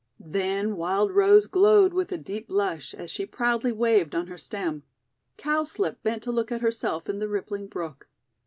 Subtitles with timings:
[0.19, 4.81] Then Wild Rose glowed with a deep blush, as she proudly waved on her stem.
[5.37, 8.07] Cowslip bent to look at herself in the rippling brook.